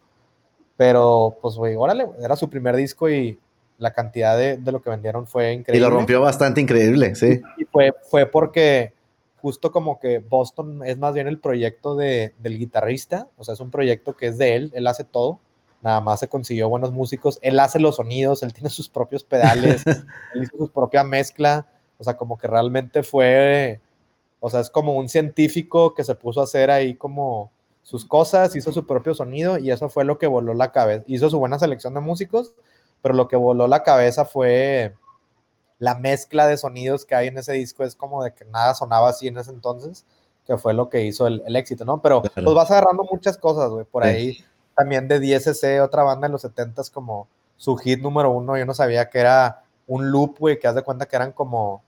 [0.76, 3.38] pero pues güey, órale, era su primer disco y
[3.78, 5.86] la cantidad de, de, lo que vendieron fue increíble.
[5.86, 7.40] Y lo rompió bastante increíble, sí.
[7.58, 8.94] Y, fue, fue porque
[9.40, 13.60] justo como que Boston es más bien el proyecto de, del guitarrista, o sea, es
[13.60, 15.40] un proyecto que es de él, él hace todo,
[15.82, 19.84] nada más se consiguió buenos músicos, él hace los sonidos, él tiene sus propios pedales,
[20.34, 21.66] él hizo su propia mezcla,
[21.98, 23.80] o sea, como que realmente fue,
[24.40, 27.52] o sea, es como un científico que se puso a hacer ahí como
[27.86, 31.30] sus cosas, hizo su propio sonido y eso fue lo que voló la cabeza, hizo
[31.30, 32.52] su buena selección de músicos,
[33.00, 34.96] pero lo que voló la cabeza fue
[35.78, 39.10] la mezcla de sonidos que hay en ese disco, es como de que nada sonaba
[39.10, 40.04] así en ese entonces,
[40.44, 42.02] que fue lo que hizo el, éxito, ¿no?
[42.02, 44.44] Pero pues vas agarrando muchas cosas, güey, por ahí
[44.76, 48.74] también de DSC, otra banda en los 70s como su hit número uno, yo no
[48.74, 51.84] sabía que era un loop, güey, que haz de cuenta que eran como,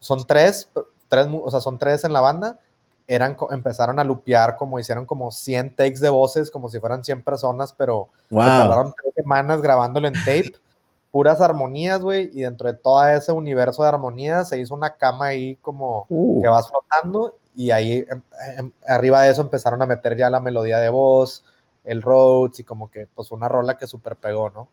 [0.00, 0.68] son tres,
[1.06, 2.58] tres, o sea, son tres en la banda,
[3.06, 7.22] eran, empezaron a lupear como hicieron como 100 takes de voces, como si fueran 100
[7.22, 10.54] personas, pero tardaron tres semanas grabándolo en tape,
[11.10, 15.26] puras armonías, güey, y dentro de todo ese universo de armonías se hizo una cama
[15.26, 16.42] ahí como uh.
[16.42, 18.22] que vas flotando, y ahí em,
[18.58, 21.44] em, arriba de eso empezaron a meter ya la melodía de voz,
[21.84, 24.68] el Rhodes y como que pues una rola que súper pegó, ¿no?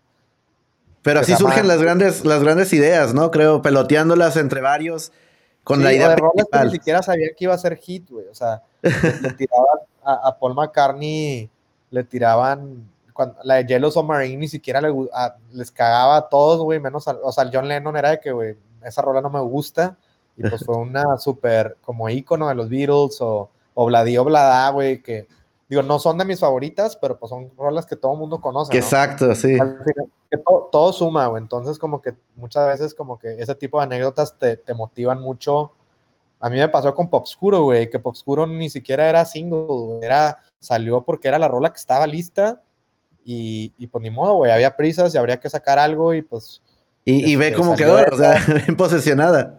[1.03, 3.29] Pero así surgen las grandes, las grandes ideas, ¿no?
[3.29, 5.11] Creo, peloteándolas entre varios
[5.63, 8.27] con la idea de rolas que ni siquiera sabía que iba a ser hit, güey.
[8.27, 8.91] O sea, le,
[9.37, 11.49] tiraban a, Paul McCartney,
[11.89, 12.89] le tiraban
[13.43, 14.81] la de Yellow Submarine ni siquiera
[15.51, 18.57] les cagaba a todos, güey, menos o sea, el John Lennon era de que, güey,
[18.83, 19.95] esa rola no me gusta
[20.35, 25.27] y pues fue una súper como ícono de los Beatles o Obladi Oblada, güey, que
[25.69, 28.75] digo, no son de mis favoritas, pero pues son rolas que todo el mundo conoce.
[28.77, 29.57] Exacto, sí.
[30.29, 30.37] que
[30.71, 31.41] todo, suma, güey.
[31.41, 35.71] Entonces, como que muchas veces, como que ese tipo de anécdotas te, te motivan mucho.
[36.39, 41.01] A mí me pasó con Popscuro, güey, que Popscuro ni siquiera era single, era, salió
[41.01, 42.61] porque era la rola que estaba lista
[43.23, 46.61] y, y pues ni modo, güey, había prisas y habría que sacar algo y pues...
[47.05, 49.55] Y, y ve este, cómo quedó, o sea, bien posesionada.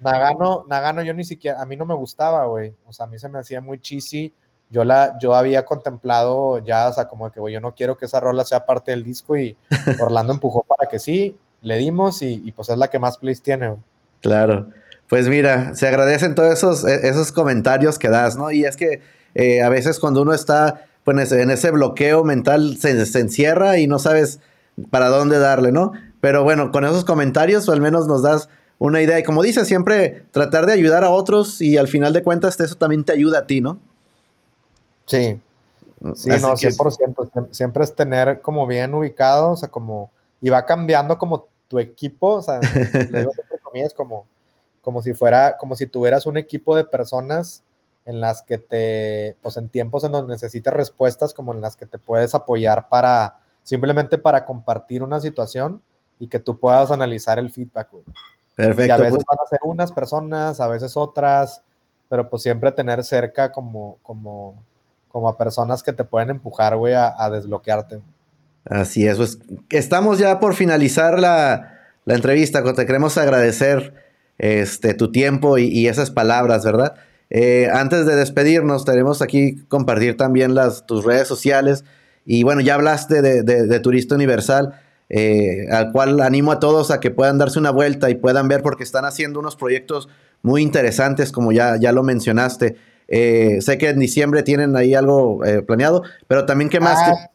[0.00, 3.18] Nagano, Nagano yo ni siquiera, a mí no me gustaba, güey, o sea, a mí
[3.18, 4.32] se me hacía muy cheesy
[4.74, 8.18] yo, la, yo había contemplado ya, o sea, como que, yo no quiero que esa
[8.18, 9.56] rola sea parte del disco y
[10.00, 13.76] Orlando empujó para que sí, le dimos y, pues es la que más plays tiene.
[14.20, 14.66] Claro.
[15.08, 18.50] Pues mira, se agradecen todos esos, e, esos comentarios que das, ¿no?
[18.50, 19.00] Y es que
[19.36, 23.86] eh, a veces cuando uno está pues, en ese bloqueo mental se, se, encierra y
[23.86, 24.40] no sabes
[24.90, 25.92] para dónde darle, ¿no?
[26.20, 29.20] Pero bueno, con esos comentarios al menos nos das una idea.
[29.20, 32.74] Y como dices, siempre tratar de ayudar a otros y al final de cuentas eso
[32.74, 33.78] también te ayuda a ti, ¿no?
[35.06, 35.40] Sí,
[36.14, 37.48] sí, no, 100%.
[37.50, 42.34] Siempre es tener como bien ubicado, o sea, como, y va cambiando como tu equipo,
[42.34, 42.60] o sea,
[43.10, 43.32] le digo
[43.96, 44.26] como,
[44.80, 47.62] como si fuera, como si tuvieras un equipo de personas
[48.04, 51.86] en las que te, pues en tiempos en donde necesitas respuestas, como en las que
[51.86, 55.82] te puedes apoyar para, simplemente para compartir una situación
[56.18, 57.88] y que tú puedas analizar el feedback.
[58.54, 58.86] Perfecto.
[58.86, 59.24] Y a veces pues.
[59.26, 61.62] van a ser unas personas, a veces otras,
[62.08, 64.62] pero pues siempre tener cerca como, como,
[65.14, 68.00] como a personas que te pueden empujar, güey, a, desbloquearte.
[68.64, 69.38] Así es, pues
[69.70, 71.70] estamos ya por finalizar la,
[72.04, 73.94] entrevista, te queremos agradecer
[74.38, 76.96] este, tu tiempo y, esas palabras, ¿verdad?
[77.30, 81.84] Eh, antes de despedirnos, tenemos aquí compartir también las, tus redes sociales.
[82.26, 87.12] Y bueno, ya hablaste de, Turista Universal, eh, al cual animo a todos a que
[87.12, 90.08] puedan darse una vuelta y puedan ver porque están haciendo unos proyectos
[90.42, 92.93] muy interesantes, como ya, ya lo mencionaste.
[93.08, 96.98] Eh, sé que en diciembre tienen ahí algo eh, planeado, pero también qué más.
[96.98, 97.30] Ah,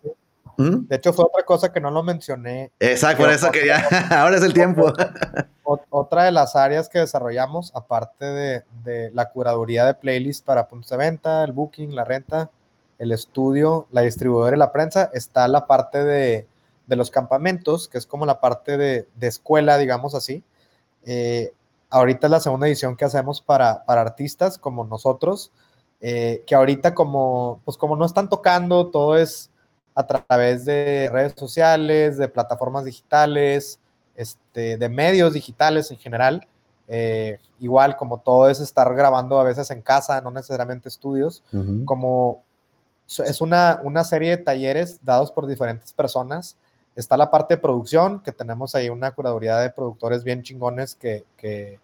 [0.60, 0.88] ¿Mm?
[0.88, 2.72] De hecho, fue otra cosa que no lo mencioné.
[2.80, 3.78] Exacto, por eso quería.
[4.10, 4.92] Ahora es el tiempo.
[5.90, 10.98] Otra de las áreas que desarrollamos, aparte de, la curaduría de playlists para puntos de
[10.98, 12.50] venta, el booking, la renta,
[12.98, 16.48] el estudio, la distribuidora y la prensa, está la parte de,
[16.88, 20.44] los campamentos, que es como la parte de, escuela, digamos así.
[21.06, 21.54] Eh,
[21.90, 25.52] ahorita es la segunda edición que hacemos para, artistas como nosotros,
[26.02, 29.50] eh, que ahorita como, pues como no están tocando, todo es
[29.96, 33.80] a través de redes sociales, de plataformas digitales,
[34.16, 36.48] este, de medios digitales en general.
[36.88, 41.44] Eh, igual como todo es estar grabando a veces en casa, no necesariamente estudios,
[41.86, 42.44] como
[43.08, 46.56] es una, una serie de talleres dados por diferentes personas
[47.00, 51.24] Está la parte de producción, que tenemos ahí una curaduría de productores bien chingones que,
[51.38, 51.80] que,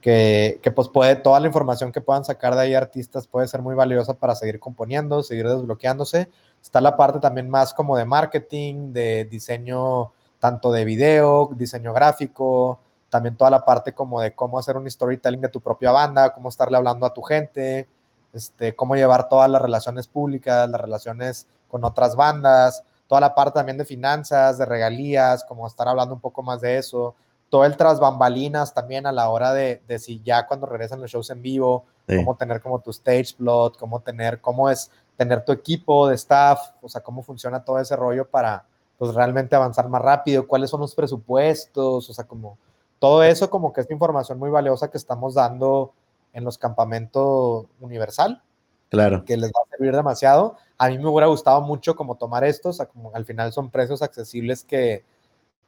[0.00, 3.74] que, pues puede, toda la información que puedan sacar de ahí artistas puede ser muy
[3.74, 6.28] valiosa para seguir componiendo, seguir desbloqueándose.
[6.62, 12.78] Está la parte también más como de marketing, de diseño tanto de video, diseño gráfico,
[13.10, 16.48] también toda la parte como de cómo hacer un storytelling de tu propia banda, cómo
[16.48, 17.88] estarle hablando a tu gente,
[18.32, 23.58] este, cómo llevar todas las relaciones públicas, las relaciones con otras bandas, toda la parte
[23.58, 27.14] también de finanzas, de regalías, como estar hablando un poco más de eso,
[27.50, 31.10] todo el tras bambalinas también a la hora de, de si ya cuando regresan los
[31.10, 35.52] shows en vivo, cómo tener como tu stage plot, cómo tener, cómo es tener tu
[35.52, 38.64] equipo de staff, o sea, cómo funciona todo ese rollo para
[38.96, 42.56] pues realmente avanzar más rápido, cuáles son los presupuestos, o sea, como
[42.98, 45.92] todo eso como que es información muy valiosa que estamos dando
[46.32, 48.42] en los campamentos universal.
[48.88, 49.22] Claro.
[49.26, 50.56] Que les va a servir demasiado.
[50.82, 54.64] A mí me hubiera gustado mucho como tomar estos, como al final son precios accesibles
[54.64, 55.04] que,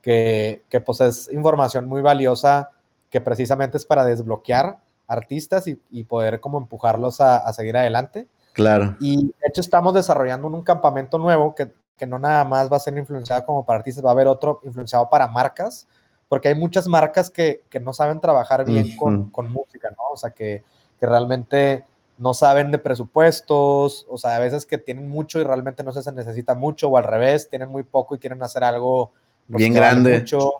[0.03, 2.71] que, que pues es información muy valiosa
[3.11, 8.27] que precisamente es para desbloquear artistas y, y poder como empujarlos a, a, seguir adelante.
[8.55, 8.97] Claro.
[8.99, 12.79] Y de hecho estamos desarrollando un, un campamento nuevo que, que, no nada más va
[12.79, 15.87] a ser influenciado como para artistas, va a haber otro influenciado para marcas,
[16.29, 18.99] porque hay muchas marcas que, que no saben trabajar bien uh -huh.
[18.99, 20.09] con, con, música, ¿no?
[20.13, 20.65] O sea, que,
[20.99, 21.85] que realmente
[22.19, 26.13] no saben de presupuestos, o sea, a veces que tienen mucho y realmente no se
[26.13, 29.13] necesita mucho, o al revés, tienen muy poco y quieren hacer algo
[29.49, 30.21] bien grande.
[30.21, 30.53] Mucho,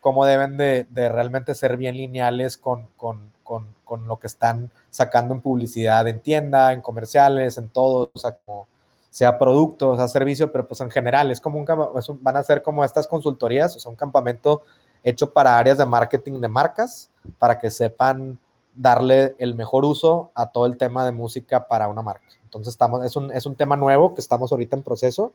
[0.00, 4.70] cómo deben de, de, realmente ser bien lineales con, con, con, con, lo que están
[4.90, 8.68] sacando en publicidad, en tienda, en comerciales, en todo, o sea, como
[9.10, 11.66] sea producto, sea servicio, pero pues en general es como un,
[11.98, 14.62] es un, van a ser como estas consultorías, o sea, un campamento
[15.02, 18.38] hecho para áreas de marketing de marcas, para que sepan
[18.76, 22.26] darle el mejor uso a todo el tema de música para una marca.
[22.44, 25.32] Entonces, estamos, es, un, es un tema nuevo que estamos ahorita en proceso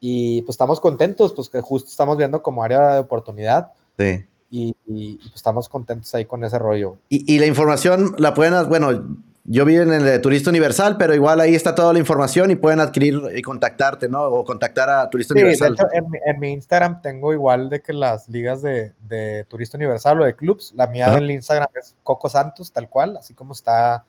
[0.00, 3.72] y pues estamos contentos, pues que justo estamos viendo como área de oportunidad.
[3.98, 4.24] Sí.
[4.50, 6.96] Y, y, pues estamos contentos ahí con ese rollo.
[7.08, 11.14] Y, y, la información la pueden, bueno, yo vivo en el de Turista Universal, pero
[11.14, 14.22] igual ahí está toda la información y pueden adquirir y contactarte, ¿no?
[14.22, 15.76] O contactar a Turista sí, Universal.
[15.76, 19.44] De hecho, en, mi, en, mi Instagram tengo igual de que las ligas de, de
[19.44, 21.14] Turista Universal o de clubs, la mía ¿Ah?
[21.16, 24.06] del Instagram es Coco Santos, tal cual, así como está,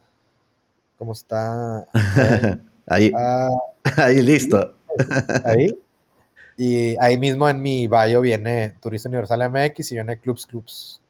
[0.98, 1.86] como está.
[2.88, 3.60] ahí, uh,
[3.98, 4.74] ahí listo.
[5.44, 5.78] Ahí.
[6.58, 11.02] Y ahí mismo en mi bio viene Turista Universal MX y viene Clubs Clubs.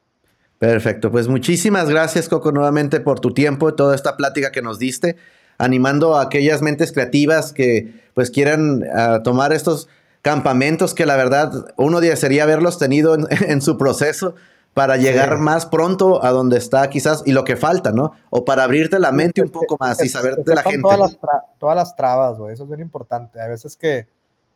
[0.60, 4.80] Perfecto, pues muchísimas gracias Coco nuevamente por tu tiempo y toda esta plática que nos
[4.80, 5.18] diste,
[5.58, 9.90] animando a aquellas mentes creativas que pues quieran uh, tomar estos
[10.22, 14.36] campamentos que la verdad uno desearía haberlos tenido en, en su proceso
[14.74, 15.42] para llegar sí.
[15.42, 18.14] más pronto a donde está quizás y lo que falta, ¿no?
[18.30, 20.82] O para abrirte la mente un poco más y saber de la gente.
[20.82, 21.18] Todas las,
[21.60, 23.40] todas las trabas, güey, eso es bien importante.
[23.40, 24.08] A veces que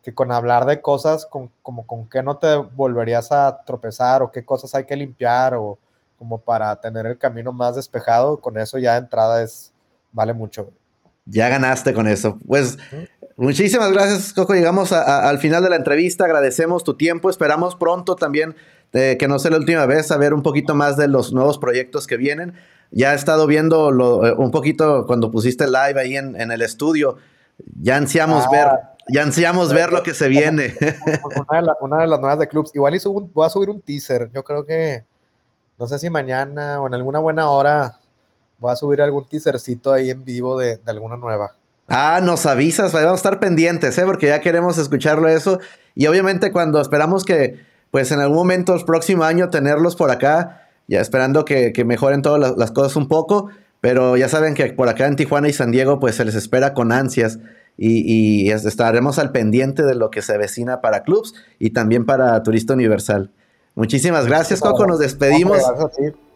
[0.03, 4.31] que con hablar de cosas con, como con qué no te volverías a tropezar o
[4.31, 5.77] qué cosas hay que limpiar o
[6.19, 9.73] como para tener el camino más despejado, con eso ya de entrada es,
[10.11, 10.69] vale mucho.
[11.25, 12.37] Ya ganaste con eso.
[12.45, 12.77] Pues
[13.37, 14.53] muchísimas gracias, Coco.
[14.53, 16.25] Llegamos a, a, al final de la entrevista.
[16.25, 17.29] Agradecemos tu tiempo.
[17.29, 18.55] Esperamos pronto también,
[18.93, 21.57] eh, que no sea la última vez, a ver un poquito más de los nuevos
[21.57, 22.55] proyectos que vienen.
[22.91, 26.61] Ya he estado viendo lo, eh, un poquito cuando pusiste live ahí en, en el
[26.61, 27.17] estudio.
[27.79, 28.49] Ya ansiamos ah.
[28.51, 28.67] ver
[29.11, 30.75] ya ansiamos ver lo que se viene.
[31.35, 32.71] Una de, la, una de las nuevas de clubs.
[32.75, 34.29] Igual y subo, voy a subir un teaser.
[34.33, 35.05] Yo creo que,
[35.79, 37.99] no sé si mañana o en alguna buena hora,
[38.59, 41.55] voy a subir algún teasercito ahí en vivo de, de alguna nueva.
[41.87, 44.03] Ah, nos avisas, vamos a estar pendientes, ¿eh?
[44.05, 45.59] porque ya queremos escucharlo eso.
[45.95, 47.59] Y obviamente cuando esperamos que,
[47.89, 52.21] pues en algún momento, el próximo año, tenerlos por acá, ya esperando que, que mejoren
[52.21, 53.49] todas las, cosas un poco.
[53.81, 56.73] Pero ya saben que por acá en Tijuana y San Diego, pues se les espera
[56.73, 57.39] con ansias
[57.77, 62.43] y, y, estaremos al pendiente de lo que se avecina para clubs y también para
[62.43, 63.31] Turista Universal.
[63.79, 64.85] Muchísimas gracias, Coco.
[64.85, 65.57] Nos despedimos.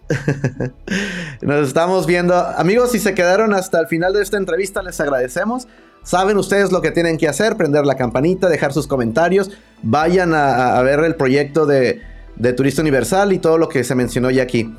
[1.42, 2.34] Nos estamos viendo.
[2.34, 5.68] Amigos, si se quedaron hasta el final de esta entrevista, les agradecemos.
[6.04, 10.78] Saben ustedes lo que tienen que hacer, prender la campanita, dejar sus comentarios, vayan a,
[10.78, 12.02] a ver el proyecto de,
[12.38, 14.74] de Turista Universal y todo lo que se mencionó ya aquí.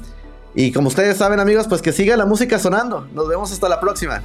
[0.55, 3.07] Y como ustedes saben amigos, pues que siga la música sonando.
[3.13, 4.23] Nos vemos hasta la próxima.